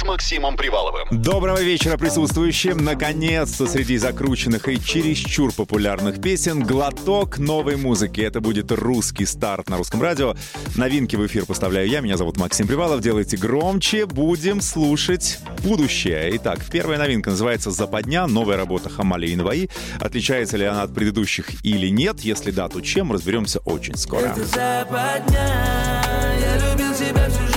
[0.00, 1.08] С Максимом Приваловым.
[1.10, 2.78] Доброго вечера присутствующим.
[2.78, 8.22] Наконец-то среди закрученных и чересчур популярных песен глоток новой музыки.
[8.22, 10.34] Это будет русский старт на русском радио.
[10.74, 12.00] Новинки в эфир поставляю я.
[12.00, 13.02] Меня зовут Максим Привалов.
[13.02, 14.06] Делайте громче.
[14.06, 16.34] Будем слушать будущее.
[16.36, 18.26] Итак, первая новинка называется «Западня».
[18.26, 19.68] Новая работа Хамали Инваи.
[20.00, 22.20] Отличается ли она от предыдущих или нет?
[22.20, 23.12] Если да, то чем?
[23.12, 24.28] Разберемся очень скоро.
[24.28, 26.02] Это западня,
[26.40, 27.49] я любил тебя всю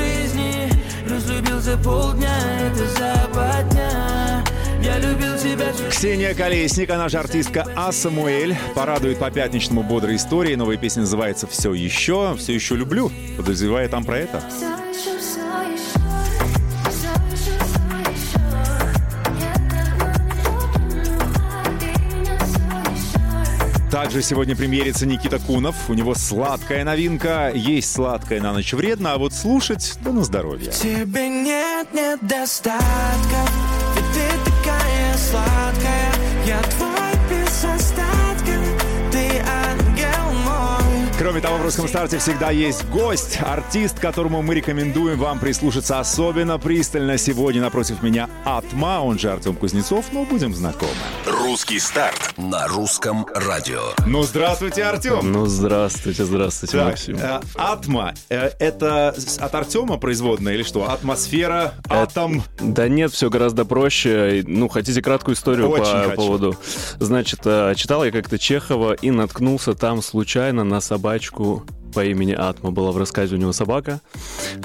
[1.73, 4.43] разлюбился полдня, это западня,
[4.81, 5.65] я любил тебя.
[5.89, 7.91] Ксения Колесник, она же артистка А.
[7.91, 10.55] Самуэль, порадует по пятничному бодрой истории.
[10.55, 14.43] Новая песня называется «Все еще», «Все еще люблю», подозревая там про это.
[14.49, 15.22] Все еще,
[23.93, 25.87] Также сегодня премьерится Никита Кунов.
[25.87, 27.51] У него сладкая новинка.
[27.53, 30.71] Есть сладкое на ночь вредно, а вот слушать, да на здоровье.
[30.71, 33.51] Тебе нет недостатков,
[33.95, 36.11] ведь ты такая сладкая,
[36.47, 36.92] я твой
[41.23, 46.59] Кроме того, в русском старте всегда есть гость, артист, которому мы рекомендуем вам прислушаться особенно
[46.59, 47.17] пристально.
[47.17, 50.91] Сегодня напротив меня Атма, он же Артем Кузнецов, но будем знакомы.
[51.25, 53.93] Русский старт на русском радио.
[54.05, 55.31] Ну, здравствуйте, Артем!
[55.31, 57.15] Ну, здравствуйте, здравствуйте, Так, Максим.
[57.15, 60.91] э, Атма, э, это от Артема производная или что?
[60.91, 62.43] Атмосфера, атом.
[62.59, 64.43] Да нет, все гораздо проще.
[64.45, 66.15] Ну, хотите краткую историю Очень по хочу.
[66.17, 66.57] поводу?
[66.99, 70.81] Значит, э, читал я как-то Чехова и наткнулся там случайно на
[71.13, 71.61] собачку
[71.93, 72.71] по имени Атма.
[72.71, 74.01] Была в рассказе у него собака.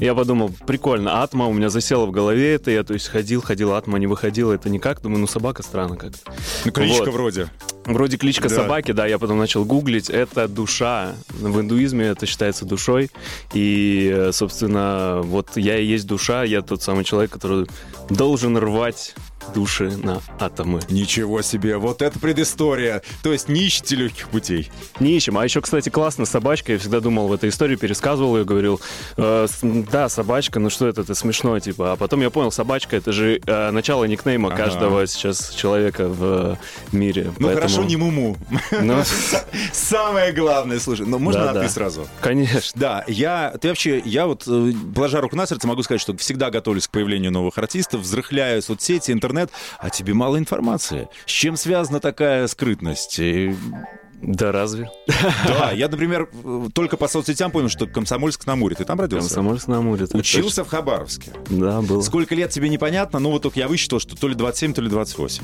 [0.01, 2.71] Я подумал, прикольно, Атма у меня засела в голове это.
[2.71, 4.53] Я, то есть, ходил, ходил, Атма не выходила.
[4.53, 5.01] Это никак.
[5.03, 6.33] Думаю, ну, собака странно как-то.
[6.65, 7.15] Ну, кличка Вот.
[7.15, 7.49] вроде.
[7.85, 8.55] Вроде кличка Да.
[8.57, 10.11] собаки, да, я потом начал гуглить.
[10.11, 11.15] Это душа.
[11.31, 13.11] В индуизме это считается душой.
[13.55, 17.67] И, собственно, вот я и есть душа, я тот самый человек, который
[18.11, 19.15] должен рвать
[19.55, 20.81] души на атомы.
[20.91, 23.03] Ничего себе, вот это предыстория.
[23.23, 24.71] То есть не ищите легких путей.
[25.01, 25.39] Не ищем.
[25.39, 26.73] А еще, кстати, классно собачка.
[26.73, 28.81] Я всегда думал в этой истории, пересказывал ее, говорил,
[29.17, 31.93] «Э, да, собачка, ну что это, это смешно, типа.
[31.93, 34.65] А потом я понял, собачка это же э, начало никнейма Ага.
[34.65, 36.57] каждого сейчас человека в э,
[36.97, 37.33] мире.
[37.39, 38.37] Ну Поэтому- хорошо, не муму.
[38.81, 39.03] Ну,
[39.73, 41.69] Самое главное, слушай, ну можно Да, да.
[41.69, 42.07] сразу?
[42.21, 42.61] конечно.
[42.75, 46.51] Да, я, ты вообще, я вот, э, положа руку на сердце, могу сказать, что всегда
[46.51, 51.09] готовлюсь к появлению новых артистов, взрыхляю соцсети, интернет, а тебе мало информации.
[51.27, 53.19] С чем связана такая скрытность?
[54.21, 54.91] Да разве?
[55.47, 56.29] Да, я, например,
[56.75, 58.75] только по соцсетям понял, что Комсомольск на Амуре.
[58.77, 59.29] Ты там родился?
[59.29, 60.07] Комсомольск на Амуре.
[60.07, 61.31] так Учился в Хабаровске.
[61.49, 61.59] точно.
[61.59, 62.03] Да, был.
[62.03, 64.89] Сколько лет тебе непонятно, ну вот только я высчитал, что то ли 27, то ли
[64.89, 65.43] 28.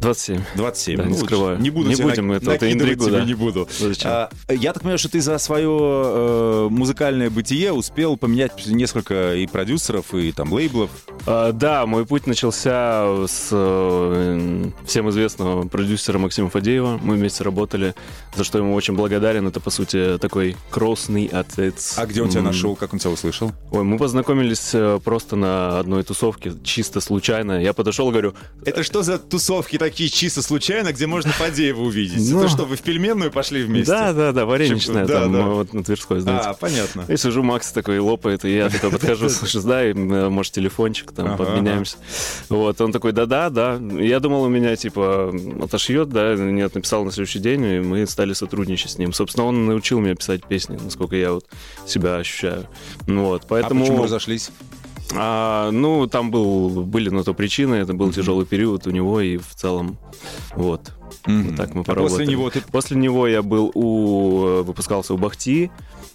[0.00, 0.40] 27.
[0.56, 0.96] 27.
[0.96, 1.58] Да, Ну, не скрываю.
[1.60, 3.24] Не буду Не будем на- это- это интригу, тебе да.
[3.24, 3.68] не буду.
[3.78, 4.10] Зачем?
[4.10, 9.46] А, я так понимаю, что ты за свое э, музыкальное бытие успел поменять несколько и
[9.46, 10.90] продюсеров, и там лейблов.
[11.26, 16.98] А, да, мой путь начался с э, всем известного продюсера Максима Фадеева.
[17.02, 17.94] Мы вместе работали,
[18.34, 19.46] за что ему очень благодарен.
[19.46, 21.94] Это, по сути, такой крестный отец.
[21.96, 23.52] А где он тебя нашел, как он тебя услышал?
[23.70, 27.62] Ой, мы познакомились э, просто на одной тусовке, чисто случайно.
[27.62, 32.30] Я подошел, говорю, Это что за тусовки такие чисто случайно, где можно Фадеева увидеть?
[32.30, 32.40] Ну.
[32.40, 33.92] Это что, вы в пельменную пошли вместе?
[33.92, 35.38] да, да, да, вареничная, Да, там, да.
[35.38, 36.48] э, вот на Тверской, знаете.
[36.48, 37.04] А, понятно.
[37.08, 41.36] И сижу, Макс такой лопает, и я такой подхожу, слушай, дай, э, может, телефончик, там,
[41.36, 41.96] подменяемся.
[42.48, 43.80] Вот, он такой, да-да, да.
[43.98, 48.32] Я думал, у меня, типа, отошьет, да, нет, написал на следующий день, и мы стали
[48.32, 49.12] сотрудничать с ним.
[49.12, 51.46] Собственно, он научил меня писать песни, насколько я вот
[51.86, 52.66] себя ощущаю.
[53.06, 53.82] Ну Вот, поэтому...
[53.82, 54.50] А почему разошлись?
[55.14, 59.38] А, ну, там был, были на то причины, это был тяжелый период у него, и
[59.38, 59.98] в целом,
[60.54, 60.92] вот.
[61.26, 62.08] Вот так мы А поработали.
[62.18, 62.60] после него ты...
[62.60, 64.46] После него я был у...
[64.46, 65.70] э, выпускался у Бахти.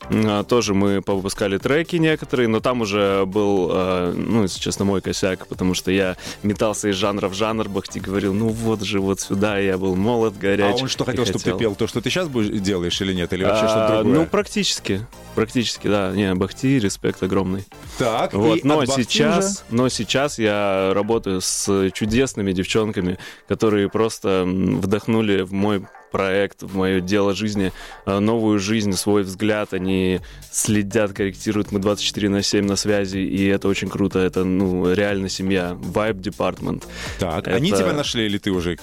[0.10, 5.02] А, Тоже мы повыпускали треки некоторые, но там уже был, э, ну, если честно, мой
[5.02, 7.70] косяк, потому что я метался из жанра в жанр.
[7.70, 9.58] Бахти говорил, ну вот же, вот сюда.
[9.60, 10.82] Я был молод, А горяч.
[10.82, 11.76] он что и хотел, чтобы ты пел?
[11.76, 13.32] То, что ты сейчас делаешь или нет?
[13.34, 14.20] Или вообще А, что-то другое?
[14.20, 15.06] Ну, практически.
[15.36, 16.12] Практически, да.
[16.12, 17.66] Не, Бахти, респект огромный.
[17.98, 23.18] так, Вот, но сейчас, но сейчас я работаю с чудесными девчонками,
[23.48, 24.44] которые просто
[24.84, 25.86] вдохнули в мой
[26.18, 27.74] проект, в мое дело жизни,
[28.06, 29.74] э, новую жизнь, свой взгляд.
[29.74, 30.22] Они
[30.52, 31.72] следят, корректируют.
[31.72, 34.20] Мы 24 на 7 на связи, и это очень круто.
[34.20, 35.76] Это, ну, реально семья.
[35.82, 36.84] Vibe Department.
[37.20, 38.78] Так, Это- они тебя нашли или ты уже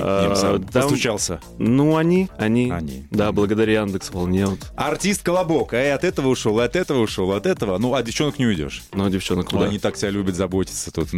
[0.00, 1.40] А, сам там- постучался?
[1.58, 2.70] Ну, они, они.
[2.70, 3.04] Они.
[3.10, 4.46] Да, благодаря Яндекс Волне.
[4.46, 4.58] Вот.
[4.74, 7.76] Артист Колобок, и от этого ушел, и от этого ушел, от этого.
[7.78, 8.82] Ну, а девчонок не уйдешь.
[8.94, 9.68] Ну, а девчонок Ну, куда?
[9.68, 11.10] Они так себя любят заботиться тут.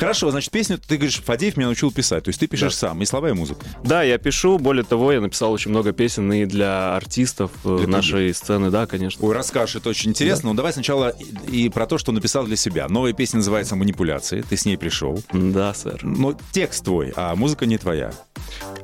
[0.00, 2.24] Хорошо, значит, песню ты говоришь, Фадеев меня научил писать.
[2.24, 3.60] То есть ты пишешь сам, и слова, и музыку.
[3.84, 4.37] Да, я пишу.
[4.44, 8.70] Более того, я написал очень много песен и для артистов э, Для нашей сцены.
[8.70, 9.26] Да, конечно.
[9.26, 10.50] Ой, расскажешь, это очень интересно.
[10.50, 11.12] Но давай сначала
[11.50, 12.88] и, про то, что написал для себя.
[12.88, 14.42] Новая песня называется «Манипуляции».
[14.42, 15.22] Ты с ней пришел.
[15.32, 16.00] Да, сэр.
[16.04, 18.12] Но текст твой, а музыка не твоя.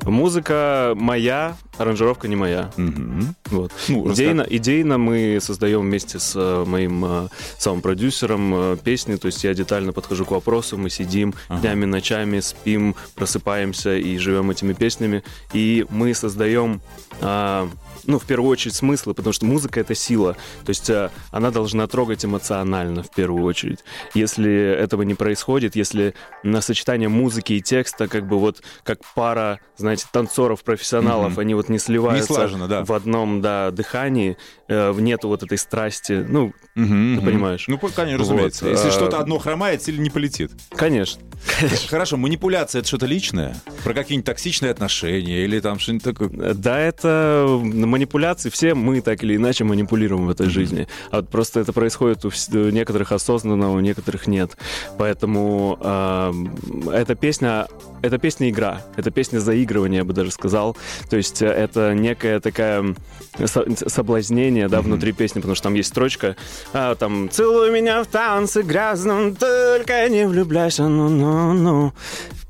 [0.03, 2.71] Музыка моя, аранжировка не моя.
[2.77, 3.35] Мгм.
[3.47, 3.73] Вот.
[3.89, 7.29] Ну, идейно, идейно мы создаем вместе с э, моим э,
[7.59, 12.95] самым продюсером песни, то есть я детально подхожу к вопросу, мы сидим днями, ночами, спим,
[13.15, 16.81] просыпаемся и живем этими песнями, и мы создаем
[17.20, 17.69] а,
[18.06, 20.35] ну, в первую очередь, смыслы, потому что музыка— это сила.
[20.65, 23.81] То есть э, она должна трогать эмоционально, в первую очередь.
[24.15, 29.61] Если этого не происходит, если на сочетание музыки и текста, как бы вот как пара,
[29.77, 31.41] знаете, танцоров-профессионалов, Мгм.
[31.41, 32.85] они вот не сливаются слаженно, да.
[32.85, 34.37] в одном, да, дыхании,
[34.69, 36.25] э, нету вот этой страсти.
[36.29, 37.65] Ну, Мгм, Ты понимаешь.
[37.69, 38.67] Ну, конечно, Вот, разумеется.
[38.69, 40.51] Если а- что-то одно хромает, сильно не полетит.
[40.75, 41.23] конечно.
[41.89, 43.56] Хорошо, манипуляция— это что-то личное?
[43.85, 46.55] Про какие-нибудь токсичные отношения или там что-нибудь такое?
[46.55, 47.61] Да, это
[47.94, 48.50] манипуляции.
[48.50, 50.88] Все мы так или иначе манипулируем в этой жизни.
[51.11, 52.31] А вот просто это происходит у,
[52.70, 54.56] некоторых осознанно, у некоторых нет.
[54.99, 57.69] Поэтому эм, эта песня,
[58.02, 60.76] эта песня игра, это песня заигрывания, я бы даже сказал.
[61.08, 62.96] То есть э, это некая такая
[63.46, 66.37] соблазнение, да, внутри песни, потому что там есть строчка,
[66.73, 71.93] а, там «Целуй меня в танце грязном, только не влюбляйся, ну-ну-ну».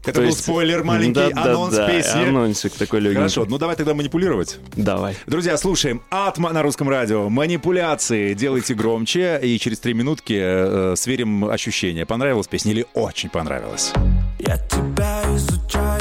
[0.05, 2.29] Это был спойлер, маленький анонс песни.
[2.29, 3.19] Анонсик такой легенький.
[3.19, 4.59] Хорошо, ну давай тогда манипулировать.
[4.77, 5.17] Давай.
[5.27, 7.29] Друзья, слушаем Атма на русском радио.
[7.29, 8.35] Манипуляции.
[8.35, 9.41] Делайте громче.
[9.43, 12.07] И через три минутки э, сверим ощущения.
[12.07, 13.93] Понравилась песня или очень понравилась?
[14.39, 15.94] Я тебя изучаю,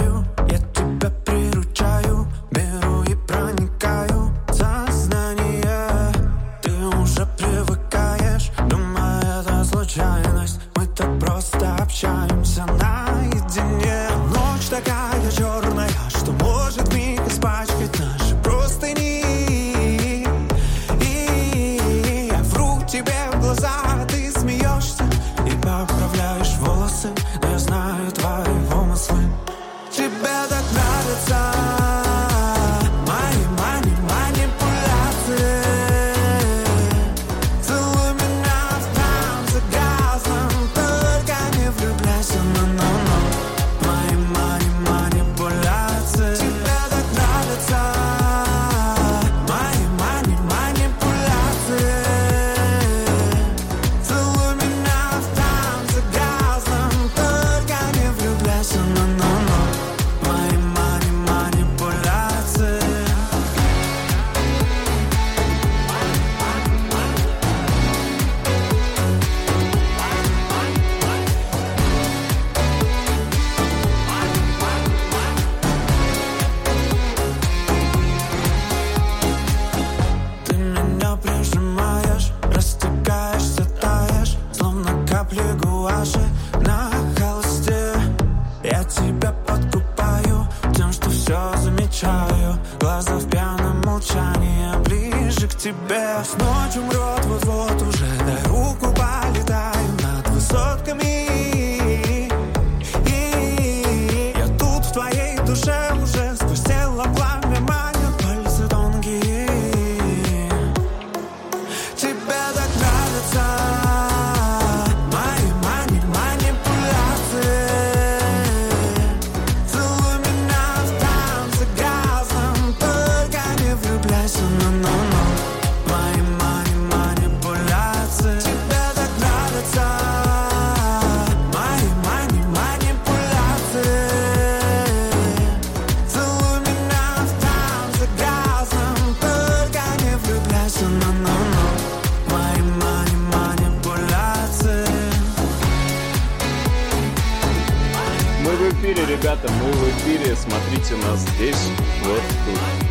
[150.35, 151.69] Смотрите нас здесь,
[152.03, 152.82] вот тут.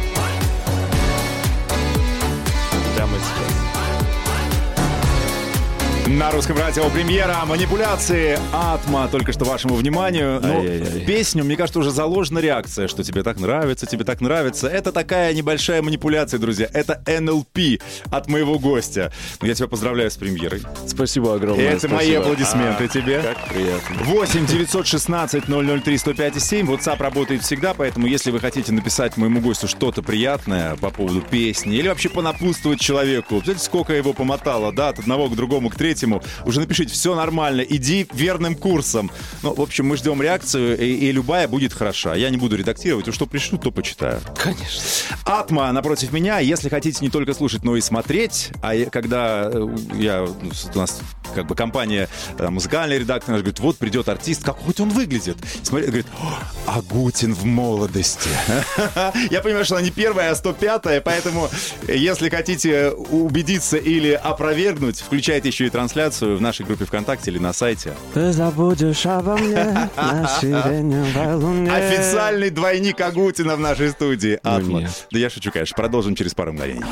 [6.23, 10.41] На русском радио премьера манипуляции Атма только что вашему вниманию.
[10.41, 14.69] Ну, в песню, мне кажется, уже заложена реакция, что тебе так нравится, тебе так нравится.
[14.69, 16.69] Это такая небольшая манипуляция, друзья.
[16.73, 19.13] Это НЛП от моего гостя.
[19.43, 20.63] Я тебя поздравляю с премьерой.
[20.87, 21.73] Спасибо огромное.
[21.73, 22.21] Это мои спасибо.
[22.21, 23.21] аплодисменты А, тебе.
[23.21, 23.97] Как приятно.
[24.05, 25.45] 8 916
[25.83, 26.73] 003 105 7.
[26.73, 31.75] WhatsApp работает всегда, поэтому если вы хотите написать моему гостю что-то приятное по поводу песни
[31.75, 36.12] или вообще понапутствовать человеку, знаете, сколько его помотало, да, от одного к другому, к третьему,
[36.45, 39.11] уже напишите, все нормально, иди верным курсом.
[39.43, 42.15] Ну, в общем, мы ждем реакцию, и, и любая будет хороша.
[42.15, 44.21] Я не буду редактировать, уж что пришлю, то почитаю.
[44.37, 44.83] Конечно.
[45.25, 46.41] Атма напротив меня.
[46.41, 51.01] Если хотите не только слушать, но и смотреть, а я- когда э, я у нас
[51.35, 52.09] как бы компания
[52.39, 55.37] э, музыкальный редактор говорит, вот придет артист, как хоть он выглядит.
[55.63, 58.29] Смотри, говорит, «О, Агутин в молодости.
[59.31, 61.49] Я понимаю, что она не первая, а 105-я, поэтому
[61.89, 67.53] если хотите убедиться или опровергнуть, включайте еще и трансляцию в нашей группе ВКонтакте или на
[67.53, 67.95] сайте.
[68.15, 69.65] Ты забудешь обо мне
[69.97, 71.73] на сиреневой луне.
[71.73, 74.39] Официальный двойник Агутина в нашей студии.
[74.43, 74.89] Ну, Атма.
[75.11, 75.75] Да я шучу, конечно.
[75.77, 76.85] Продолжим через пару мгновений.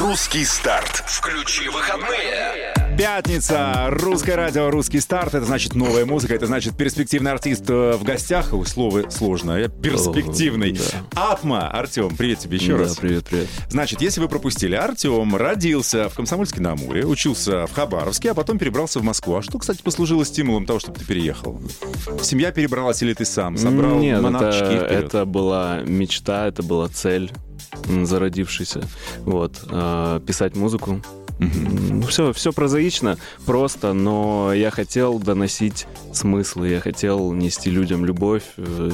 [0.00, 1.04] Русский старт.
[1.06, 2.47] Включи выходные.
[2.98, 5.32] Пятница, русское радио, русский старт.
[5.32, 8.52] Это значит новая музыка, это значит перспективный артист э, в гостях.
[8.52, 9.68] Ой, слово сложное.
[9.68, 10.76] Перспективный.
[11.14, 11.68] О, Атма.
[11.70, 12.96] Артем, привет тебе еще Да, раз.
[12.96, 13.46] привет, привет.
[13.70, 18.58] Значит, если вы пропустили, Артем родился в Комсомольске на Амуре, учился в Хабаровске, а потом
[18.58, 19.36] перебрался в Москву.
[19.36, 21.62] А что, кстати, послужило стимулом того, чтобы ты переехал?
[22.20, 27.30] Семья перебралась или ты сам собрал Нет, манаточки это, это была мечта, это была цель
[27.86, 28.82] м, зародившаяся.
[29.20, 29.60] Вот.
[29.70, 31.00] а, писать музыку.
[31.38, 33.16] Ну, все, все прозаично,
[33.46, 38.90] просто, но я хотел доносить смыслы, я хотел нести людям любовь э,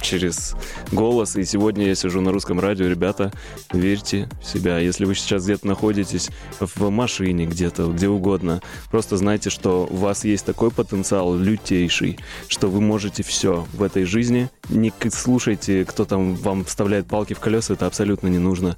[0.00, 0.54] через
[0.90, 1.36] голос.
[1.36, 2.86] И сегодня я сижу на русском радио.
[2.86, 3.32] Ребята,
[3.72, 4.78] верьте в себя.
[4.78, 10.24] Если вы сейчас где-то находитесь в машине, где-то, где угодно, просто знайте, что у вас
[10.24, 14.50] есть такой потенциал лютейший, что вы можете все в этой жизни.
[14.68, 18.76] Не слушайте, кто там вам вставляет палки в колеса, это абсолютно не нужно.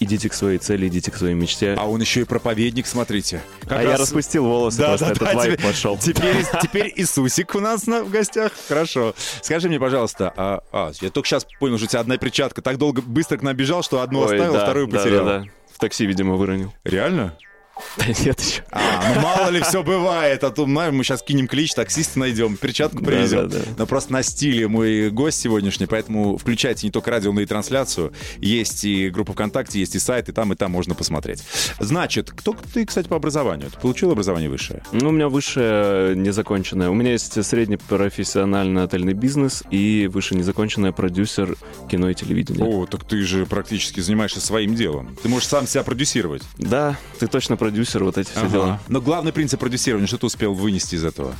[0.00, 1.74] Идите к своей цели, идите к своей мечте.
[1.78, 3.42] А он еще и проповедник, смотрите.
[3.62, 5.98] Как а я раз- распустил волосы, Да, просто да, этот да, вайп тебе- пошел.
[5.98, 8.52] Теперь, теперь Иисусик у нас на, в гостях.
[8.68, 9.14] Хорошо.
[9.42, 12.78] Скажи мне, пожалуйста, а, а, я только сейчас понял, что у тебя одна перчатка так
[12.78, 15.24] долго быстро к нам бежал, что одну Ой, оставил, да, вторую да, потерял.
[15.24, 15.44] да, да.
[15.74, 16.72] В такси, видимо, выронил.
[16.84, 17.36] Реально?
[17.96, 18.62] Да нет еще.
[18.70, 20.42] А, ну мало ли все бывает.
[20.44, 23.48] А то, мы сейчас кинем клич, таксиста найдем, перчатку Да, привезем.
[23.48, 23.64] да, да.
[23.78, 28.12] Но просто на стиле мой гость сегодняшний, поэтому включайте не только радио, но и трансляцию.
[28.38, 31.42] Есть и группа ВКонтакте, есть и сайт, и там, и там можно посмотреть.
[31.78, 33.70] Значит, кто ты, кстати, по образованию?
[33.70, 34.82] Ты получил образование высшее?
[34.92, 36.90] Ну, у меня высшее незаконченное.
[36.90, 41.56] У меня есть средний профессиональный отельный бизнес и выше незаконченное продюсер
[41.90, 42.64] кино и телевидения.
[42.64, 45.16] О, так ты же практически занимаешься своим делом.
[45.22, 46.42] Ты можешь сам себя продюсировать.
[46.58, 48.48] Да, ты точно продюсер, вот эти все Ага.
[48.50, 48.80] дела.
[48.88, 51.34] Но главный принцип продюсирования, что ты успел вынести из этого?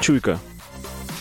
[0.00, 0.38] Чуйка.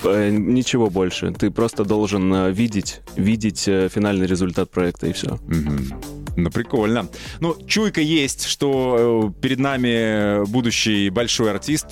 [0.06, 1.34] Э, Ничего больше.
[1.34, 5.40] Ты просто должен э, видеть, видеть э, финальный результат проекта и все.
[5.46, 6.02] Мгм.
[6.38, 7.10] Ну, прикольно.
[7.42, 11.88] Ну, чуйка есть, что перед нами будущий большой артист.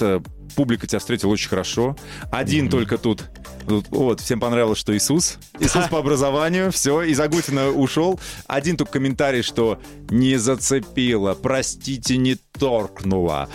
[0.56, 1.98] Публика тебя встретила очень хорошо.
[2.32, 3.26] Один только тут.
[3.66, 5.38] Вот, всем понравилось, что Иисус.
[5.60, 6.72] Иисус по образованию.
[6.72, 8.20] Все, из Агутина ушел.
[8.48, 13.50] Один только комментарий, что не зацепило, простите, не торкнуло.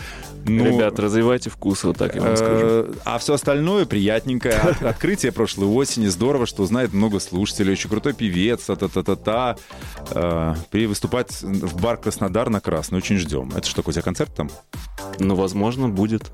[0.48, 2.66] Ну, Ребят, развивайте вкус, вот так я вам скажу.
[2.66, 4.54] Э, А все остальное приятненькое.
[4.54, 6.06] От- Открытие прошлой осени.
[6.06, 7.72] Здорово, что знает много слушателей.
[7.72, 8.62] Очень крутой певец.
[8.66, 9.56] Та-та-та-та-та.
[10.12, 12.98] Э, При выступать в бар Краснодар на Красный.
[12.98, 13.50] Очень ждем.
[13.56, 14.48] Это что, у тебя концерт там?
[15.18, 16.30] Ну, возможно, будет.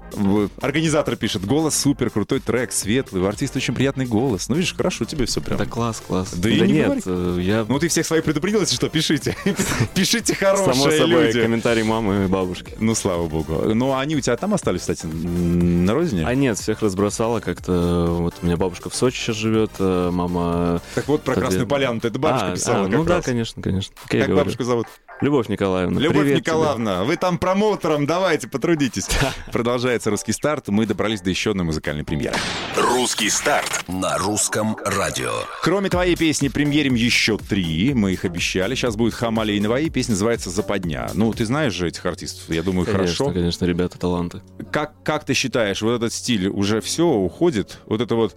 [0.60, 1.46] Организатор пишет.
[1.46, 3.22] Голос супер, крутой трек, светлый.
[3.22, 4.50] У артиста очень приятный голос.
[4.50, 5.56] Ну, видишь, хорошо тебе все прям.
[5.56, 6.34] Да класс, класс.
[6.34, 7.02] Да и не нет, говори.
[7.06, 7.64] э, я...
[7.66, 9.34] Ну, ты всех своих предупредил, если что, пишите.
[9.94, 11.40] Пишите Само хорошие собой, люди.
[11.40, 12.74] комментарий мамы и бабушки.
[12.78, 13.74] Ну, слава богу.
[13.74, 16.24] Ну, а они у тебя там остались, кстати, на родине?
[16.26, 18.06] А нет, всех разбросала как-то.
[18.10, 20.80] Вот у меня бабушка в Сочи сейчас живет, э, мама...
[20.94, 22.00] Так вот, про Красную Поляну.
[22.02, 23.94] Это бабушка А, писала а, Ну да, конечно, конечно.
[24.08, 24.86] Как, бабушку зовут?
[25.22, 26.00] Любовь Николаевна.
[26.00, 26.52] Любовь привет тебе.
[26.52, 29.08] Николаевна, вы там промоутером, давайте, потрудитесь.
[29.52, 32.34] Продолжается русский старт, мы добрались до еще одной музыкальной премьеры.
[32.76, 35.30] Русский старт на русском радио.
[35.62, 38.74] Кроме твоей песни, премьерим еще три, мы их обещали.
[38.74, 41.08] Сейчас будет Хамали и Наваи, песня называется «Западня».
[41.14, 43.32] Ну, ты знаешь же этих артистов, я думаю, Конечно, хорошо.
[43.32, 44.42] конечно, ребята таланты.
[44.72, 47.78] Как, как ты считаешь, вот этот стиль уже все уходит?
[47.86, 48.36] Вот это вот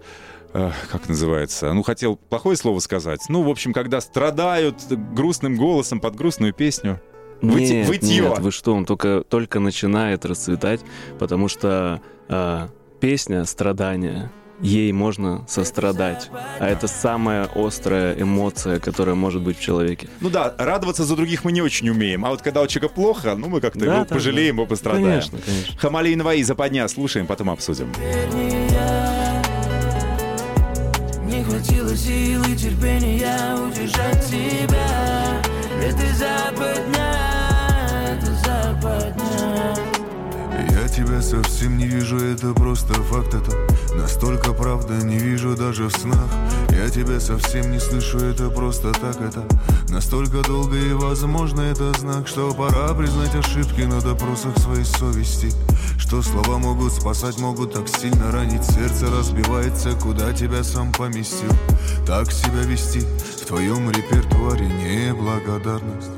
[0.52, 1.72] э, как называется?
[1.72, 3.20] Ну, хотел плохое слово сказать.
[3.28, 7.00] Ну, в общем, когда страдают грустным голосом под грустную песню.
[7.42, 8.28] Выти- нет, вытье.
[8.30, 10.80] нет, вы что, он только, только начинает расцветать,
[11.18, 16.30] потому что а, песня «Страдания» ей можно сострадать.
[16.58, 20.08] А это самая острая эмоция, которая может быть в человеке.
[20.22, 22.24] Ну да, радоваться за других мы не очень умеем.
[22.24, 24.62] А вот когда у человека плохо, ну мы как-то Да, его пожалеем, да.
[24.62, 25.04] его пострадаем.
[25.06, 25.78] Конечно, конечно.
[25.78, 27.92] Хамали Инваи, западня, слушаем, потом обсудим.
[28.32, 29.25] Не
[31.56, 35.42] хватило силы, терпения удержать тебя
[35.82, 37.14] Это западня,
[38.10, 39.76] это западня.
[40.70, 43.56] Я тебя совсем не вижу, это просто факт Это
[43.94, 46.28] настолько правда, не вижу даже в снах
[46.86, 49.44] Я тебя совсем не слышу, это просто так Это
[49.88, 55.50] настолько долго и возможно это знак Что пора признать ошибки на допросах своей совести.
[55.98, 61.50] Что слова могут спасать, могут так сильно ранить Сердце разбивается, куда тебя сам поместил.
[62.06, 66.12] Так себя вести в твоем репертуаре неблагодарность.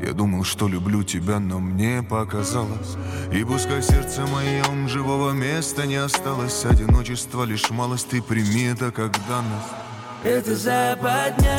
[0.00, 2.96] Я думал, что люблю тебя, но мне показалось.
[3.32, 9.12] И пускай сердце моем живого места не осталось Одиночество лишь малость, ты прими это как
[9.26, 9.85] данность
[10.26, 11.56] Это западня.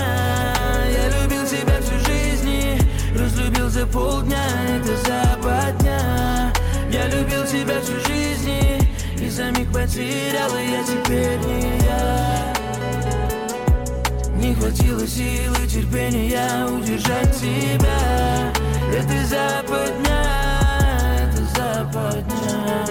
[0.92, 4.44] Я любил тебя всю жизнь и Разлюбил за полдня.
[4.68, 6.54] Это западня.
[6.92, 12.54] Я любил тебя всю жизнь и И за миг потерял, и я теперь не я.
[14.36, 18.52] Не хватило силы, терпения удержать тебя.
[18.94, 20.26] Это западня,
[21.22, 22.86] это западня.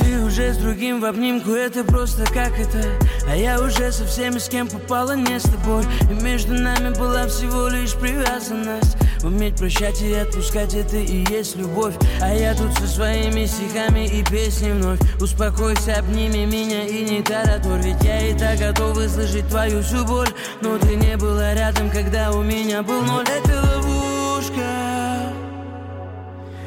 [0.00, 2.82] Ты уже с другим в обнимку, это просто как это
[3.30, 5.84] А я уже со всеми, с кем попала, не с тобой.
[6.10, 8.96] И между нами была всего лишь привязанность.
[9.22, 11.94] Уметь прощать и отпускать, это и есть любовь.
[12.22, 15.00] А я тут со своими стихами и песней вновь.
[15.20, 17.82] Успокойся, обними меня и не тараторь.
[17.82, 20.30] Ведь я и так готов выслушать твою всю боль.
[20.62, 23.26] Но ты не была рядом, когда у меня был ноль.
[23.28, 24.62] Это ловушка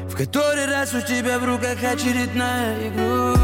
[0.08, 3.41] в который раз у тебя в руках очередная Игрушка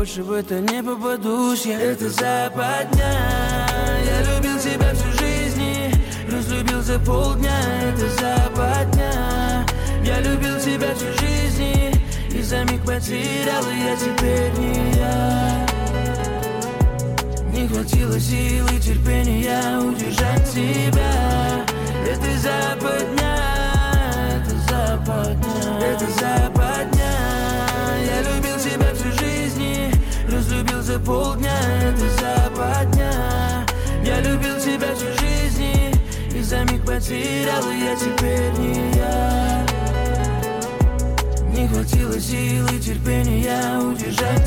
[0.00, 3.12] больше в это не попадусь я Это западня.
[4.02, 7.54] Я любил тебя всю жизнь и Разлюбил за полдня.
[7.82, 9.66] Это западня.
[10.02, 11.94] Я любил тебя всю жизнь
[12.34, 15.66] и за миг потерял, и я теперь не я.
[17.52, 21.66] Не хватило силы, терпения удержать тебя.
[22.10, 23.49] Это западня,
[30.90, 33.12] за полдня Это западня.
[34.04, 35.94] Я любил тебя всю жизнь
[36.34, 39.66] И за миг потерял, и я теперь не я.
[41.54, 44.39] Не хватило силы, терпения удержать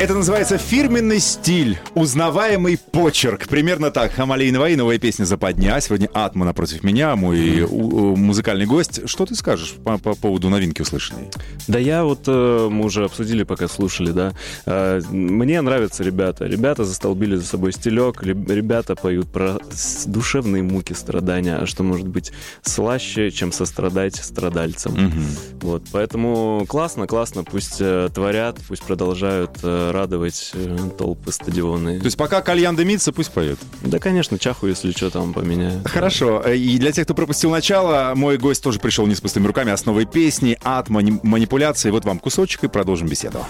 [0.00, 3.48] Это называется фирменный стиль, узнаваемый почерк.
[3.48, 4.12] Примерно так.
[4.12, 5.80] Хамали Инваи, новая песня «Западня».
[5.80, 9.08] Сегодня Атма напротив меня, мой у- у- музыкальный гость.
[9.08, 11.28] Что ты скажешь по, по поводу новинки услышанной?
[11.66, 14.34] Да я вот, э, мы уже обсудили, пока слушали, да.
[14.66, 16.44] Э, Мне нравятся ребята.
[16.46, 19.58] Ребята застолбили за собой стилек, ребята поют про
[20.06, 22.30] душевные муки страдания, а что может быть
[22.62, 25.12] слаще, чем сострадать страдальцам.
[25.60, 31.98] Вот, поэтому классно, классно, пусть э, творят, пусть продолжают э, радовать э, толпы стадионы.
[31.98, 33.58] То есть пока кальян дымится, пусть поет.
[33.82, 35.82] Да, конечно, чаху, если что, там поменяю.
[35.84, 36.42] Хорошо.
[36.44, 39.72] Э, И для тех, кто пропустил начало, мой гость тоже пришел не с пустыми руками,
[39.72, 41.90] а с новой песней от мани- манипуляции.
[41.90, 43.44] Вот вам кусочек и продолжим беседу.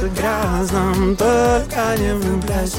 [0.00, 2.78] Так грязном, только не влюбляйся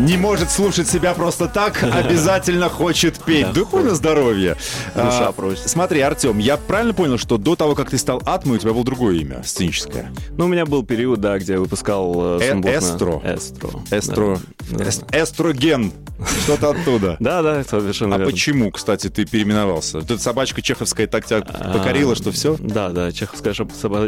[0.00, 3.52] Не может слушать себя просто так, обязательно хочет петь.
[3.52, 4.56] Духовное здоровье.
[4.94, 5.68] Душа А, просит.
[5.68, 8.84] Смотри, Артем, я правильно понял, что до того, как ты стал Атмой, у тебя было
[8.84, 10.10] другое имя, сценическое?
[10.36, 12.38] Ну, у меня был период, да, где я выпускал...
[12.40, 13.20] э, Э- эстро.
[13.24, 13.70] Эстро.
[13.90, 14.38] Эстро...
[14.70, 14.84] Да.
[14.84, 15.92] эс- Эстроген.
[16.44, 17.16] Что-то оттуда.
[17.20, 18.32] Да, да, это совершенно А верно.
[18.32, 20.00] почему, кстати, ты переименовался?
[20.02, 22.56] Тут собачка чеховская так тебя покорила, А, что все?
[22.58, 23.54] Да, да, чеховская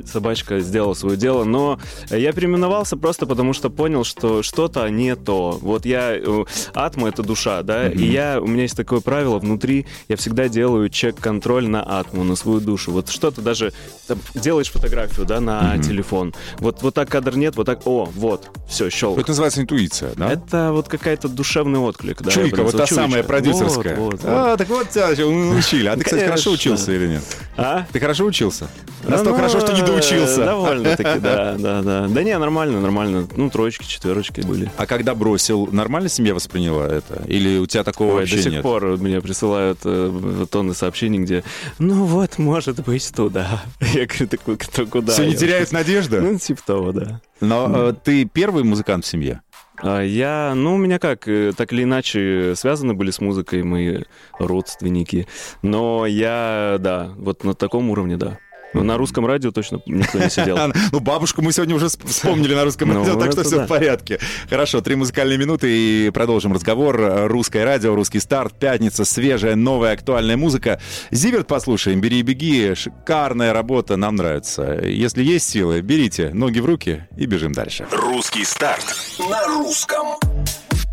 [0.07, 1.78] собачка сделала свое дело, но
[2.11, 5.59] я переименовался просто потому, что понял, что что-то не то.
[5.61, 6.16] Вот я...
[6.16, 8.40] э, Атма— это душа, да, и я...
[8.40, 12.92] У меня есть такое правило внутри, я всегда делаю чек-контроль на атму, на свою душу.
[12.92, 13.73] Вот что-то даже...
[14.07, 16.35] там, делаешь фотографию, да, на телефон.
[16.59, 17.87] Вот, вот так кадр нет, вот так...
[17.87, 19.18] О, вот, все, щелк.
[19.18, 20.33] Это называется интуиция, да?
[20.33, 22.23] Это вот какая-то душевный отклик.
[22.23, 23.29] Да, Чуйка, вот та слышу, самая чуйка.
[23.29, 23.97] продюсерская.
[23.97, 24.31] Вот, вот, вот.
[24.31, 25.88] А, так вот тебя научили.
[25.88, 27.23] А ты, кстати, хорошо учился или нет?
[27.57, 27.87] А?
[27.92, 28.68] Ты хорошо учился?
[29.05, 30.45] Настолько ну, хорошо, что не доучился.
[30.45, 32.07] Довольно-таки, да, да, да.
[32.09, 33.27] Да не, нормально, нормально.
[33.37, 34.71] Ну, троечки, четверочки были.
[34.77, 37.25] А когда бросил, нормально семья восприняла это?
[37.27, 38.63] Или у тебя такого Ой, вообще до сих нет?
[38.63, 41.45] пор мне присылают э, тонны сообщений, где,
[41.79, 43.63] ну вот, может быть, туда.
[43.81, 45.13] Я говорю, так кто куда?
[45.13, 46.21] Все не теряют надежды?
[46.21, 47.21] Ну, типа того, да.
[47.41, 49.43] Но э, ты первый музыкант в семье?
[49.79, 54.05] А Я, ну, у меня как, э, так или иначе связаны были с музыкой мои
[54.39, 55.27] родственники,
[55.63, 58.39] но я, да, вот на таком уровне, да.
[58.75, 60.57] Но на русском радио точно никто не сидел.
[60.63, 63.61] А, Ну, бабушку мы сегодня уже сп- вспомнили на русском Ну, радио, так что все
[63.65, 64.19] в порядке.
[64.49, 66.99] Хорошо, три музыкальные минуты и продолжим разговор.
[67.29, 70.81] Русское радио, русский старт, пятница, свежая, новая, актуальная музыка.
[71.11, 72.75] Зиверт послушаем, бери и беги.
[72.75, 74.81] Шикарная работа, нам нравится.
[74.85, 77.87] Если есть силы, берите ноги в руки и бежим дальше.
[77.93, 78.85] Русский старт
[79.19, 80.07] на русском.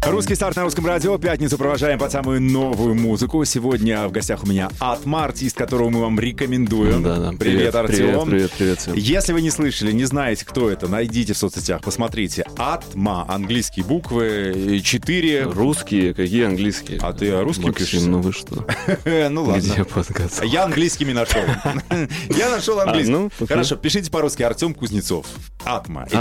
[0.01, 1.17] Русский старт на русском радио.
[1.17, 3.43] Пятницу провожаем под самую новую музыку.
[3.43, 7.03] Сегодня в гостях у меня Атма, артист, которого мы вам рекомендуем.
[7.03, 7.31] Да, да.
[7.38, 7.97] Привет, Артем.
[7.97, 8.93] Привет, привет, привет всем.
[8.95, 12.45] Если вы не слышали, не знаете, кто это, найдите в соцсетях, посмотрите.
[12.57, 15.43] Атма, английские буквы, 4.
[15.43, 16.99] Русские, какие английские?
[17.01, 18.01] А ты русским Максим, пишешь?
[18.03, 18.65] ну вы что?
[19.29, 19.85] Ну Где ладно.
[19.85, 20.45] подготовка?
[20.45, 21.41] Я английскими нашел.
[22.29, 23.13] Я нашел английский.
[23.13, 23.47] А, ну, окей.
[23.47, 25.25] Хорошо, пишите по-русски Артем Кузнецов.
[25.65, 26.07] Атма.
[26.09, 26.15] И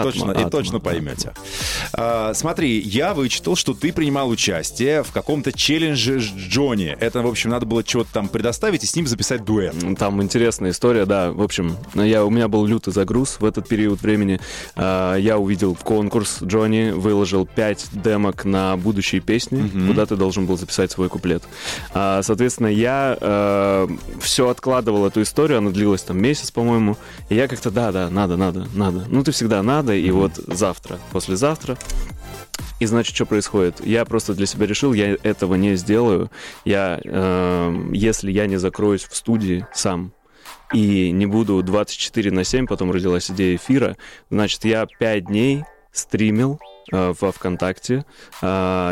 [0.51, 1.33] точно, поймете.
[1.93, 6.97] А, Смотри, я вычитал, что ты принимал участие в каком-то челлендже с Джонни.
[7.01, 9.75] Это, в общем, надо было что-то там предоставить и с ним записать дуэт.
[9.99, 11.33] Там интересная история, да.
[11.33, 14.41] В общем, я, у меня был лютый загруз в этот период времени.
[14.77, 20.57] А, Я увидел конкурс Джонни, выложил 5 демок на будущие песни, куда ты должен был
[20.57, 21.43] записать свой куплет.
[21.95, 23.89] А, Соответственно, я
[24.21, 26.97] все откладывал эту историю, она длилась там месяц, по-моему.
[27.29, 29.05] И я как-то, да, да, надо, надо, надо.
[29.09, 31.79] Ну, ты всегда надо, и вот завтра, послезавтра
[32.81, 33.58] и значит, что происходит?
[33.81, 36.31] Я просто для себя решил, я этого не сделаю.
[36.65, 40.13] Я, э, если я не закроюсь в студии сам
[40.73, 43.97] и не буду 24 на 7, потом родилась идея эфира,
[44.31, 48.05] значит, я 5 дней стримил во ВКонтакте
[48.43, 48.47] э,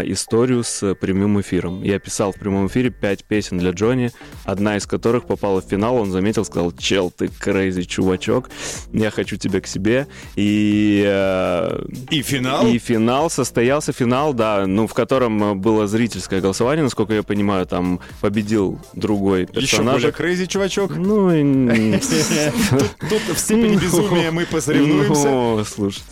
[0.07, 1.83] историю с прямым эфиром.
[1.83, 4.11] Я писал в прямом эфире 5 песен для Джонни,
[4.45, 8.51] одна из которых попала в финал, он заметил, сказал, чел, ты crazy чувачок,
[8.93, 10.07] я хочу тебя к себе.
[10.37, 12.67] И э, И финал?
[12.67, 17.67] и финал состоялся, финал, да, ну, в котором э, было зрительское голосование, насколько я понимаю,
[17.67, 19.95] там победил другой Еще персонаж.
[19.95, 20.97] более crazy, чувачок.
[20.97, 21.27] Ну,
[21.67, 25.29] Тут в степени безумия мы посоревнуемся.
[25.29, 26.07] Ну, слушайте.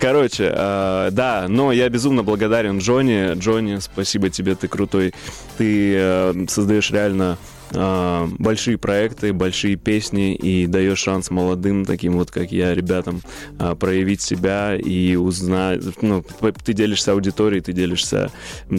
[0.00, 3.34] Короче, э, да, но я безумно благодарен Джонни.
[3.38, 5.14] Джонни, спасибо тебе, ты крутой.
[5.56, 7.38] Ты э, создаешь реально
[7.70, 13.22] э, большие проекты, большие песни и даешь шанс молодым, таким вот, как я, ребятам,
[13.58, 15.80] э, проявить себя и узнать.
[16.02, 16.22] Ну,
[16.62, 18.30] ты делишься аудиторией, ты делишься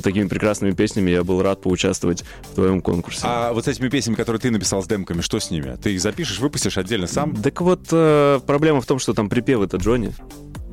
[0.03, 1.09] такими прекрасными песнями.
[1.09, 3.21] Я был рад поучаствовать в твоем конкурсе.
[3.23, 5.77] А вот с этими песнями, которые ты написал с демками, что с ними?
[5.81, 7.35] Ты их запишешь, выпустишь отдельно сам?
[7.35, 10.13] Так вот, э, проблема в том, что там припев это Джонни.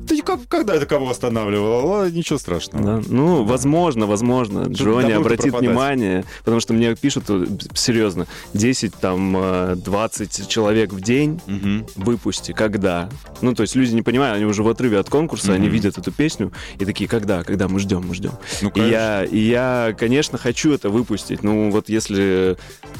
[0.07, 1.91] Ты как- когда это кого останавливал?
[2.01, 3.01] О, Ничего страшного.
[3.01, 3.03] Да.
[3.07, 4.65] Ну, возможно, возможно.
[4.69, 5.69] Джонни добру-то обратит пропадать.
[5.69, 11.85] внимание, потому что мне пишут, э, серьезно, 10, там, э, 20 человек в день Мгм.
[11.95, 13.09] выпусти, когда?
[13.41, 15.73] Ну, то есть люди не понимают, они уже в отрыве от конкурса, они Мгм.
[15.73, 18.33] видят эту песню и такие, когда, когда, мы ждем, мы ждем.
[18.61, 18.91] Ну, И конечно.
[18.91, 21.43] я, и я, конечно, хочу это выпустить.
[21.43, 22.57] Ну, вот если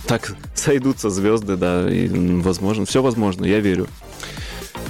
[0.07, 3.87] так сойдутся звезды, да, и, возможно, все возможно, я верю.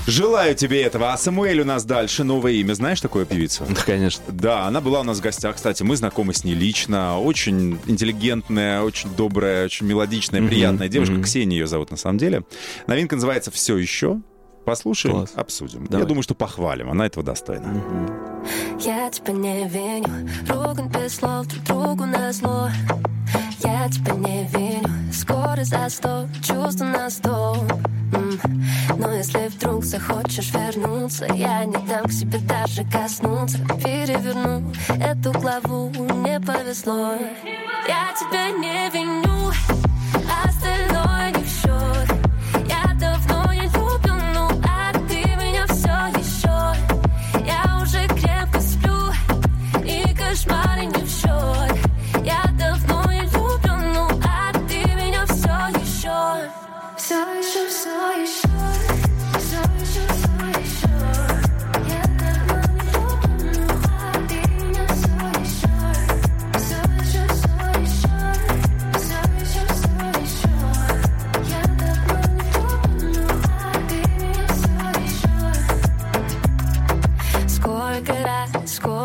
[0.07, 1.13] Желаю тебе этого.
[1.13, 2.23] А Самуэль у нас дальше.
[2.23, 2.73] Новое имя.
[2.73, 3.65] Знаешь такую певицу?
[3.69, 4.23] Да, конечно.
[4.27, 7.19] Да, она была у нас в гостях, кстати, мы знакомы с ней лично.
[7.19, 11.13] Очень интеллигентная, очень добрая, очень мелодичная, Мгм, приятная девушка.
[11.15, 11.23] мгм.
[11.23, 12.43] Kсения ее зовут на самом деле.
[12.87, 14.19] Новинка называется «Все еще».
[14.65, 15.31] Послушаем, Класс.
[15.35, 15.81] обсудим.
[15.83, 16.07] Я Давай.
[16.07, 16.89] думаю, что похвалим.
[16.89, 17.83] Она этого достойна.
[18.79, 20.07] Я тебя не виню,
[20.47, 22.69] ругань без слов друг другу на зло.
[23.61, 27.57] Я тебя не виню, скоро за сто, чувства на сто.
[28.97, 33.57] Но если вдруг захочешь вернуться, я не дам к себе даже коснуться.
[33.83, 35.89] Переверну эту главу,
[36.23, 37.13] не повезло.
[37.87, 39.51] Я тебя не виню,
[40.45, 41.12] остальное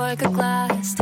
[0.09, 0.94] like a glass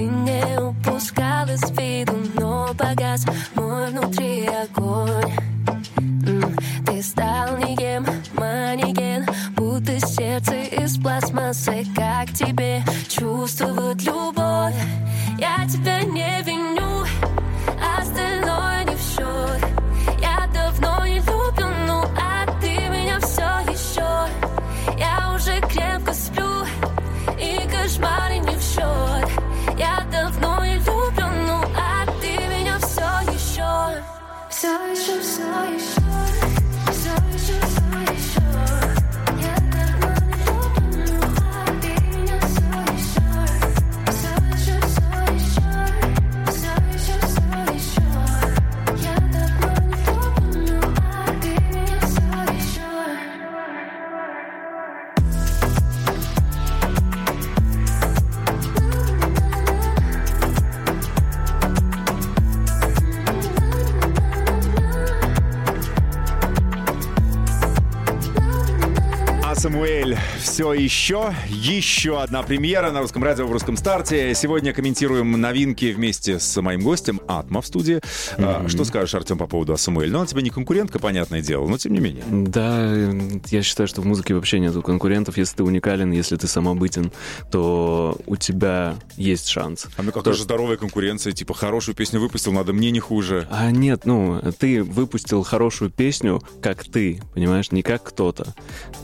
[69.56, 74.34] Самуэль, все еще, еще одна премьера на русском радио в русском старте.
[74.34, 78.00] Сегодня комментируем новинки вместе с моим гостем Атма в студии.
[78.36, 80.10] А, что скажешь, Артем, по поводу Самуэль?
[80.10, 82.22] Ну, он тебе не конкурентка, понятное дело, но тем не менее.
[82.28, 85.38] Да, э, я считаю, что в музыке вообще нету конкурентов.
[85.38, 87.10] Если ты уникален, если ты самобытен,
[87.50, 89.86] то у тебя есть шанс.
[89.96, 93.48] А ну какая же здоровая конкуренция, типа хорошую песню выпустил, надо мне не хуже.
[93.50, 98.54] А нет, ну, ты выпустил хорошую песню, как ты, понимаешь, не как кто-то.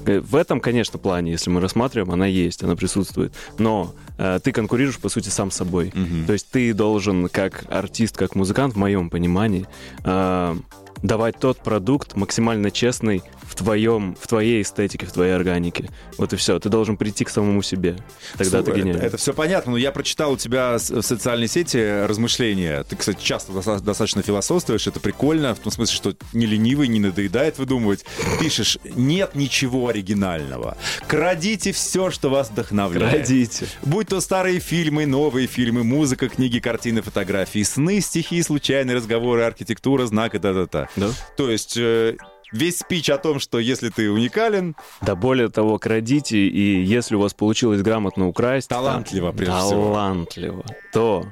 [0.05, 3.33] Э, В этом, конечно, плане, если мы рассматриваем, она есть, она присутствует.
[3.59, 5.93] Но э, ты конкурируешь, по сути, сам с собой.
[6.27, 9.67] То есть ты должен, как артист, как музыкант, в моем понимании,
[10.05, 10.57] э,
[11.03, 15.91] давать тот продукт максимально честный в твоем, в твоей эстетике, в твоей органике.
[16.17, 16.59] Вот и все.
[16.59, 17.97] Ты должен прийти к самому себе.
[18.39, 19.07] Тогда Слушай, ты гениальный.
[19.07, 22.85] Это, все понятно, но я прочитал у тебя в социальной сети размышления.
[22.85, 27.01] Ты, кстати, часто доста- достаточно философствуешь, это прикольно, в том смысле, что не ленивый, не
[27.01, 28.05] надоедает выдумывать.
[28.41, 30.77] Пишешь, нет ничего оригинального.
[31.07, 33.13] Крадите все, что вас вдохновляет.
[33.13, 33.67] Крадите.
[33.83, 40.07] Будь то старые фильмы, новые фильмы, музыка, книги, картины, фотографии, сны, стихи, случайные разговоры, архитектура,
[40.07, 40.82] знак и та-та-та.
[40.97, 41.11] Да?
[41.37, 42.17] То есть э,
[42.53, 47.21] весь спич о том, что если ты уникален, Да более того, крадите, и если у
[47.21, 48.69] вас получилось грамотно украсть...
[48.69, 49.85] Талантливо, там, прежде всего.
[49.85, 50.65] Талантливо.
[50.93, 51.27] То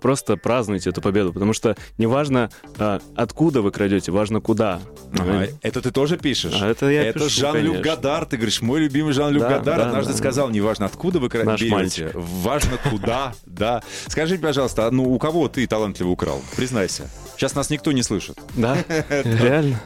[0.00, 4.80] просто празднуйте эту победу, потому что неважно, а, откуда вы крадете, важно куда.
[5.18, 6.54] Ага, это ты тоже пишешь?
[6.60, 7.78] А это я Это пишу, Жан-Люк.
[7.78, 8.26] Гадар.
[8.26, 9.78] Ты говоришь, мой любимый Жан-Люк Да, Гадар.
[9.78, 10.18] да, Однажды да.
[10.18, 13.82] сказал, неважно, откуда вы кра- Наш берете, важно куда, да.
[14.08, 16.40] Скажи, пожалуйста, а ну у кого ты талантливо украл?
[16.56, 17.10] Признайся.
[17.36, 18.38] Сейчас нас никто не слышит.
[18.56, 18.76] Да,
[19.24, 19.80] реально.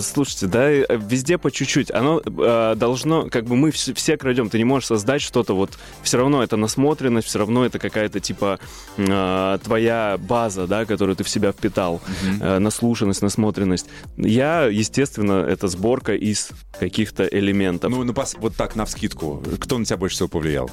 [0.00, 1.90] Слушайте, да, э, везде по чуть-чуть.
[1.90, 4.48] Оно э, должно, как бы мы вс- все крадем.
[4.50, 5.78] Ты не можешь создать что-то вот.
[6.02, 8.58] Все равно это насмотренность, все равно это какая-то типа
[8.96, 12.00] э, твоя база, да, которую ты в себя впитал,
[12.40, 13.86] Э, наслушанность, насмотренность.
[14.16, 17.90] Я, естественно, это сборка из каких-то элементов.
[17.90, 19.42] Ну, ну вот так, навскидку.
[19.60, 20.70] Кто на тебя больше всего повлиял?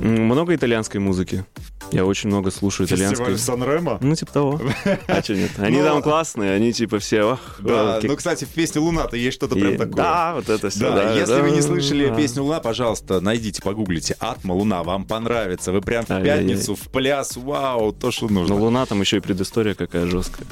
[0.00, 1.44] Много итальянской музыки.
[1.92, 3.38] Я очень много слушаю итальянской.
[3.38, 3.98] Сан-Ремо?
[4.00, 4.60] Ну, типа того.
[5.06, 5.52] А что нет?
[5.58, 7.38] Они Ну, там классные, они типа все...
[7.60, 9.94] Да, ну, кстати, в песне «Луна»-то есть что-то прям такое.
[9.94, 10.80] Да, вот это все.
[10.80, 14.16] Да, если вы не слышали песню «Луна», пожалуйста, найдите, погуглите.
[14.18, 15.72] «Атма Луна», вам понравится.
[15.72, 18.54] Вы прям в пятницу, в пляс, вау, то, что нужно.
[18.54, 20.46] Но Луна там еще и предыстория какая жесткая.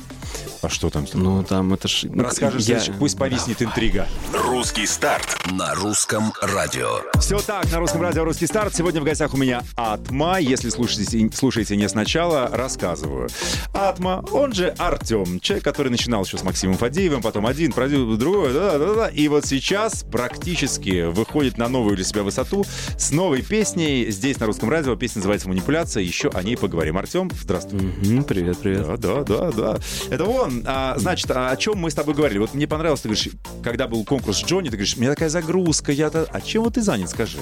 [0.65, 1.05] А что там?
[1.13, 2.05] Ну, там это ж...
[2.05, 4.09] ну, Расскажешь, я- пусть повиснет интрига.
[4.33, 7.01] Русский старт на русском радио.
[7.21, 8.75] Все так, на русском радио «Русский старт».
[8.75, 10.39] Сегодня в гостях у меня Атма.
[10.41, 13.29] Если слушаете, слушаете не сначала, рассказываю.
[13.75, 18.55] Атма, он же Артем, человек, который начинал еще с Максимом Фадеевым, потом один, продюсер, другой,
[18.55, 19.09] да, да, да.
[19.09, 22.65] И вот сейчас практически выходит на новую для себя высоту
[22.97, 24.97] с новой песней здесь на русском радио.
[24.97, 26.03] Песня называется «Манипуляция».
[26.03, 26.97] Еще о ней поговорим.
[26.97, 27.81] Артем, здравствуй.
[27.83, 28.87] Мгм, Привет, привет.
[28.87, 29.79] Да, да, да, да.
[30.09, 30.54] Это он.
[30.65, 32.39] А, значит, а о чем мы с тобой говорили?
[32.39, 33.29] Вот мне понравилось, ты говоришь,
[33.63, 36.11] когда был конкурс Джонни, ты говоришь, у меня такая загрузка, я...
[36.11, 37.39] то А чем вот ты занят, скажи?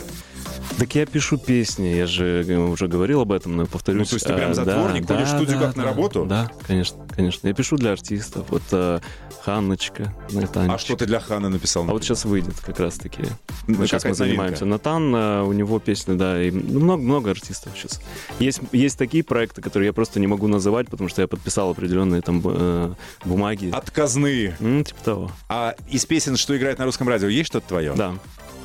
[0.78, 4.00] Так я пишу песни, я же э, уже говорил об этом, но повторюсь.
[4.00, 5.82] Ну, то есть ты прям А, затворник, да, ходишь в да, студию да, как на
[5.85, 5.88] да.
[5.88, 6.24] работу?
[6.24, 7.46] Да, конечно, конечно.
[7.48, 8.46] Я пишу для артистов.
[8.48, 9.00] Вот э,
[9.44, 10.74] Ханночка, Натанечка.
[10.74, 11.85] А что ты для Хана написал?
[11.88, 13.22] А вот сейчас выйдет как раз-таки.
[13.66, 14.24] Ну, Мы сейчас мы какая-то новинка.
[14.24, 14.64] занимаемся.
[14.64, 18.00] Натан, э, у него песни, да, и ну, много-много артистов сейчас.
[18.40, 22.22] Есть, есть такие проекты, которые я просто не могу называть, потому что я подписал определенные
[22.22, 22.92] там э,
[23.24, 23.70] бумаги.
[23.72, 24.56] Отказные.
[24.58, 25.30] Ну, типа того.
[25.48, 27.92] А из песен, что играет на русском радио, есть что-то твое?
[27.94, 28.14] Да.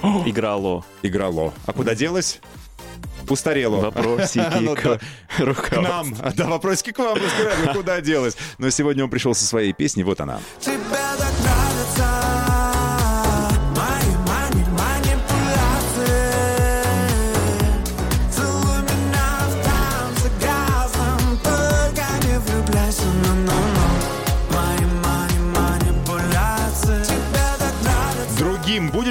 [0.26, 0.86] Играло.
[1.04, 1.54] Играло.
[1.66, 2.40] А куда делось?
[3.30, 3.78] Устарело.
[3.78, 5.54] Вопросики Ну к да.
[5.54, 6.16] К нам.
[6.36, 7.18] Да, вопросики к вам.
[7.74, 8.38] Куда делось?
[8.58, 10.04] Но сегодня он пришел со своей песней.
[10.04, 10.40] Вот она.
[10.60, 10.78] Тебе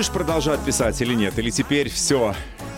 [0.04, 1.38] продолжать писать или нет?
[1.38, 2.34] Или теперь все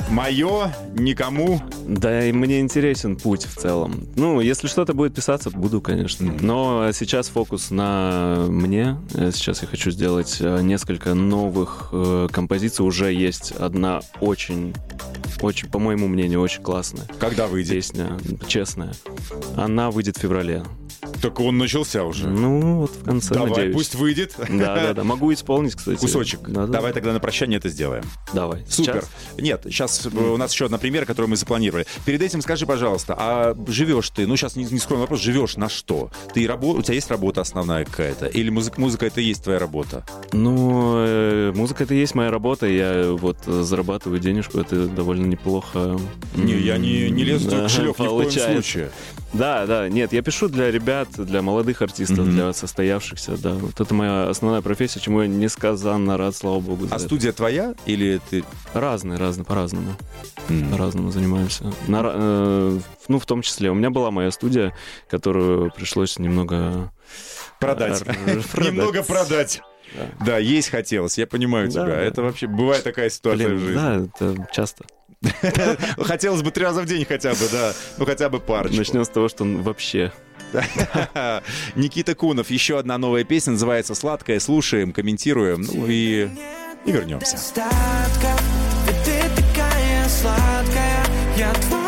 [0.08, 1.60] мое, никому?
[1.86, 4.06] Да, и мне интересен путь в целом.
[4.16, 6.32] Ну, если что-то будет писаться, буду, конечно.
[6.40, 8.96] Но сейчас фокус на мне.
[9.14, 12.86] Э, Сейчас я хочу сделать э, несколько новых э, композиций.
[12.86, 14.74] Уже есть одна очень,
[15.42, 17.72] очень, по моему мнению, очень классная Когда выйдет?
[17.72, 18.92] песня, честная.
[19.56, 20.62] Она выйдет в феврале.
[21.22, 22.28] Так он начался уже.
[22.28, 23.74] Ну, вот в конце, Давай, надеюсь.
[23.74, 24.34] пусть выйдет.
[24.38, 25.04] Да, да, да.
[25.04, 25.98] Могу исполнить, кстати.
[25.98, 26.40] Кусочек.
[26.48, 26.72] Да, да.
[26.74, 28.04] Давай тогда на прощание это сделаем.
[28.32, 28.64] Давай.
[28.68, 29.04] Супер.
[29.04, 29.10] Сейчас?
[29.38, 31.86] Нет, сейчас у нас еще одна премьера, которую мы запланировали.
[32.04, 35.68] Перед этим скажи, пожалуйста, а живешь ты, ну сейчас не, не скромный вопрос, живешь на
[35.68, 36.10] что?
[36.34, 36.72] Ты рабо...
[36.72, 38.26] У тебя есть работа основная какая-то?
[38.26, 40.04] Или музыка, музыка это и есть твоя работа?
[40.32, 42.66] Ну, э, музыка это и есть моя работа.
[42.66, 45.98] Я вот э, зарабатываю денежку, это довольно неплохо.
[46.34, 48.90] Не, я не, не лезу в шлеп ни в коем случае.
[49.32, 52.30] Да, да, нет, я пишу для ребят, для молодых артистов, Мгм.
[52.32, 53.54] для состоявшихся, да.
[53.54, 56.84] Вот это моя основная профессия, чему я несказанно рад, слава богу.
[56.90, 56.98] А это.
[57.04, 58.44] студия твоя или ты...
[58.74, 59.94] Разные, разные, по-разному.
[60.48, 60.70] М.
[60.70, 61.72] По-разному занимаемся.
[61.86, 63.70] На э, ну, в том числе.
[63.70, 64.74] У меня была моя студия,
[65.08, 66.92] которую пришлось немного...
[67.60, 68.02] Продать.
[68.06, 68.72] Р- продать.
[68.72, 69.60] Немного продать.
[69.94, 70.24] Да.
[70.26, 71.96] Да, есть хотелось, я понимаю Да, тебя.
[71.96, 72.00] да.
[72.02, 73.74] Это вообще бывает такая ситуация в Блин, жизни.
[73.74, 74.84] да, это часто.
[75.98, 77.72] Хотелось бы три раза в день хотя бы, да.
[77.96, 78.76] Ну хотя бы парочку.
[78.76, 80.12] Начнем с того, что вообще...
[81.74, 84.40] Никита Кунов, еще одна новая песня, называется «Сладкая».
[84.40, 86.28] Слушаем, комментируем, ну и,
[86.84, 87.36] и вернемся.
[87.36, 88.38] Сладкая
[91.36, 91.87] Я твой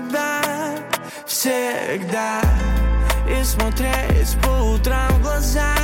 [0.00, 0.40] тебя
[1.26, 2.40] Всегда.
[3.28, 5.74] И смотреть по утрам в глаза.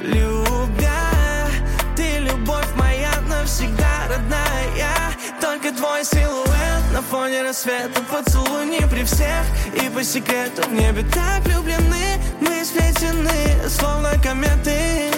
[0.00, 1.48] Любя
[1.94, 5.12] Ты любовь моя навсегда родная.
[5.40, 8.00] Только твой силуэт на фоне рассвета.
[8.10, 9.44] Поцелуй не при всех
[9.74, 10.62] И по секрету.
[10.68, 15.10] В небе так влюблены Мы сплетены, словно кометы.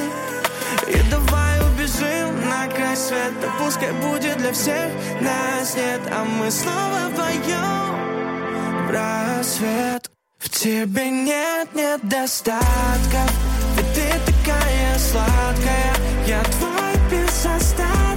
[0.87, 1.58] И давай
[1.99, 3.51] убежим на край света.
[3.59, 6.01] Пускай будет для всех нас нет.
[6.11, 10.11] А мы снова вдвоем в рассвет.
[10.39, 13.31] В тебе нет недостатков
[13.77, 15.95] Ведь ты такая сладкая.
[16.27, 18.08] Я твой без остатка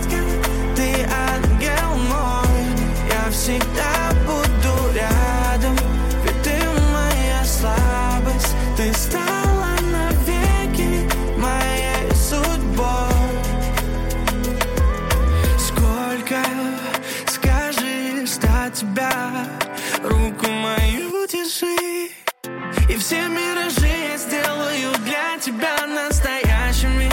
[23.01, 27.09] все миражи я сделаю для тебя настоящими.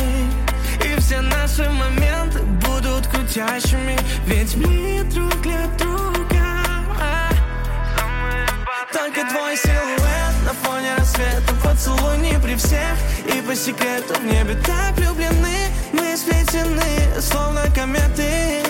[0.85, 3.99] И все наши моменты будут крутящими.
[4.27, 6.45] Ведь мы друг для друга.
[8.93, 11.55] Только твой силуэт на фоне рассвета.
[11.65, 12.97] Поцелуй не при всех.
[13.27, 15.71] И по секрету в небе так влюблены.
[15.93, 18.63] Мы сплетены, словно кометы.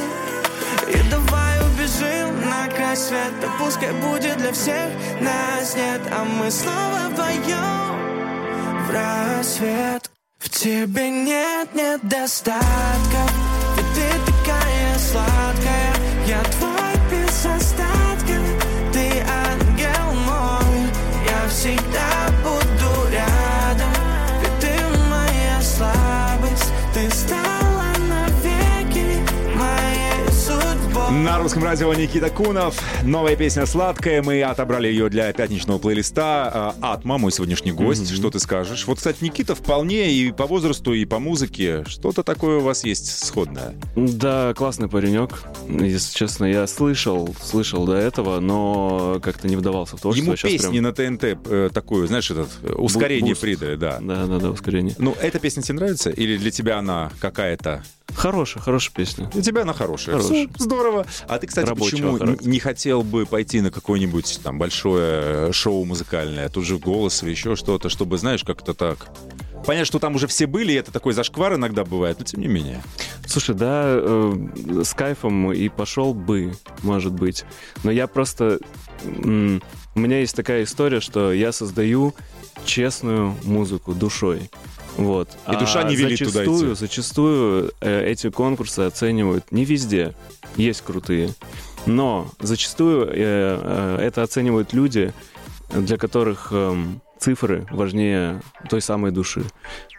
[0.86, 1.47] И давай
[1.88, 3.48] убежим на край света.
[3.58, 6.00] Пускай будет для всех нас нет.
[6.10, 10.10] А мы снова вдвоем в рассвет.
[10.38, 13.32] В тебе нет недостатков
[13.76, 15.94] Ведь ты такая сладкая.
[16.26, 16.77] Я твой
[31.24, 32.80] На русском радио Никита Кунов.
[33.02, 34.22] Новая песня «Сладкая».
[34.22, 36.74] Мы отобрали ее для пятничного плейлиста.
[36.80, 38.14] Атма, мой сегодняшний гость.
[38.14, 38.86] Что ты скажешь?
[38.86, 41.84] Вот, кстати, Никита вполне и по возрасту, и по музыке.
[41.86, 43.74] Что-то такое у вас есть сходное.
[43.96, 45.42] Да, классный паренек.
[45.68, 50.26] Если честно, я слышал, слышал до этого, но как-то не вдавался в творчество.
[50.26, 53.40] Ему Сейчас песни прям- на ТНТ э, такое, знаешь, этот э, ускорение boost.
[53.40, 53.98] придали, да.
[54.00, 54.94] Да, да, да, ускорение.
[54.98, 56.10] Ну, эта песня тебе нравится?
[56.10, 57.82] Или для тебя она какая-то?
[58.14, 59.26] Хорошая, хорошая песня.
[59.26, 60.16] Для тебя она хорошая.
[60.16, 60.48] Хорошая.
[60.56, 61.06] Здорово.
[61.28, 62.50] А ты, кстати, Рабочего почему характера.
[62.50, 66.48] не хотел бы пойти на какое-нибудь там большое э, шоу музыкальное?
[66.48, 69.08] Тут же голос или еще что-то, чтобы, знаешь, как-то так...
[69.66, 72.48] Понятно, что там уже все были, и это такой зашквар иногда бывает, но тем не
[72.48, 72.80] менее.
[73.26, 77.44] Слушай, да, э, с кайфом и пошел бы, может быть.
[77.84, 78.58] Но я просто...
[79.04, 79.62] м,
[79.94, 82.14] у меня есть такая история, что я создаю
[82.64, 84.50] честную музыку душой.
[84.98, 85.28] Вот.
[85.50, 86.80] И душа не велит туда зачастую, идти.
[86.80, 90.14] Зачастую э, эти конкурсы оценивают не везде.
[90.56, 91.30] Есть крутые.
[91.86, 95.14] Но зачастую э, э, это оценивают люди,
[95.70, 99.44] для которых эм, цифры важнее той самой души.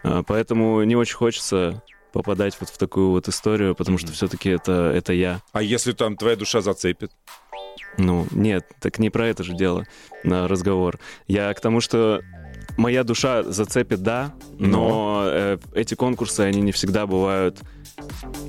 [0.03, 1.81] А, Поэтому не очень хочется
[2.11, 5.41] попадать вот в такую вот историю, потому что все-таки это, это я.
[5.51, 7.11] А если там твоя душа зацепит?
[7.97, 9.85] Ну, нет, так не про это же дело
[10.23, 10.99] на разговор.
[11.27, 12.21] Я к тому, что
[12.77, 17.59] моя душа зацепит, да, но э, эти конкурсы, они не всегда бывают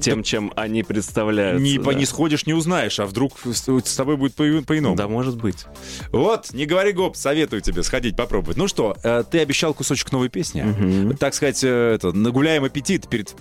[0.01, 1.63] тем, чем они представляются.
[1.63, 1.95] Не, да.
[1.95, 4.97] не сходишь, не узнаешь, а вдруг с, с тобой будет по- по-иному.
[4.97, 5.67] Да, может быть.
[6.13, 8.57] Вот, не говори гоп, советую тебе сходить, попробовать.
[8.57, 10.63] Ну что, э, ты обещал кусочек новой песни.
[10.63, 11.17] Мгм.
[11.17, 13.35] Так сказать, э, это, нагуляем аппетит перед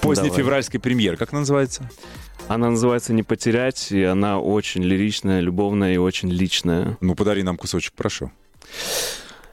[0.00, 0.38] поздней Давай.
[0.38, 1.16] февральской премьерой.
[1.16, 1.90] Как она называется?
[2.48, 6.98] Она называется «Не потерять», и она очень лиричная, любовная и очень личная.
[7.00, 8.32] Ну, подари нам кусочек, прошу.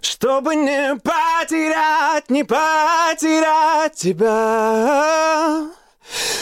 [0.02, 5.68] Чтобы не потерять, не потерять тебя.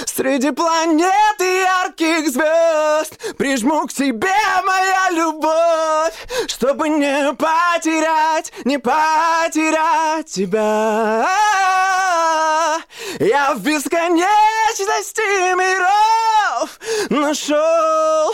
[0.05, 4.33] Среди планет и ярких звезд Прижму к себе
[4.65, 6.13] моя любовь.
[6.47, 11.27] Чтобы не потерять, не потерять тебя.
[13.19, 15.21] Я в бесконечности
[15.55, 16.79] миров
[17.09, 18.33] Нашел,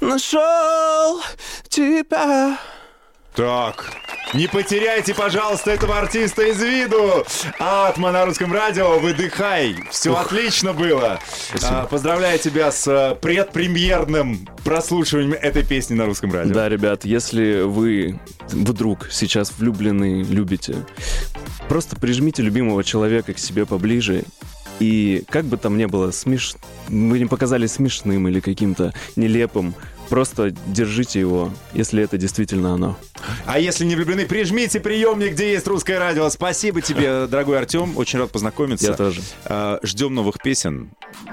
[0.00, 1.22] нашел
[1.68, 2.58] тебя.
[3.34, 3.92] Так,
[4.34, 7.24] не потеряйте, пожалуйста, этого артиста из виду.
[7.58, 9.76] Атма на русском радио, выдыхай.
[9.90, 11.20] Все отлично было.
[11.62, 16.52] А, поздравляю тебя с а, предпремьерным прослушиванием этой песни на русском радио.
[16.52, 20.76] Да, ребят, если вы вдруг сейчас влюблены, любите,
[21.68, 24.24] просто прижмите любимого человека к себе поближе.
[24.80, 26.56] И как бы там ни было смеш...
[26.88, 29.74] вы не показали смешным или каким-то нелепым,
[30.08, 32.96] просто держите его, если это действительно оно.
[33.46, 36.28] А если не влюблены, прижмите приемник, где есть русское радио.
[36.30, 37.96] Спасибо тебе, дорогой Артем.
[37.96, 38.88] Очень рад познакомиться.
[38.88, 39.22] Я тоже.
[39.44, 40.90] А, Ждем новых песен.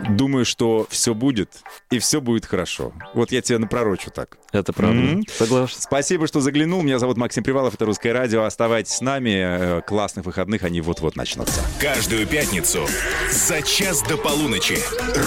[0.09, 1.49] Думаю, что все будет,
[1.89, 2.93] и все будет хорошо.
[3.13, 4.37] Вот я тебе напророчу так.
[4.51, 4.95] Это правда.
[4.99, 5.25] Мгм.
[5.37, 5.75] Согласен.
[5.79, 6.81] Спасибо, что заглянул.
[6.81, 8.43] Меня зовут Максим Привалов, это «Русское радио».
[8.43, 9.77] Оставайтесь с нами.
[9.77, 11.61] Э, Классных выходных, они вот-вот начнутся.
[11.79, 12.87] Каждую пятницу
[13.31, 14.77] за час до полуночи.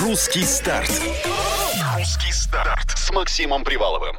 [0.03, 0.91] Русский старт.
[2.45, 4.13] Старт с Максимом Приваловым.